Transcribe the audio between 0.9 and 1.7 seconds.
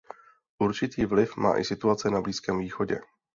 vliv má i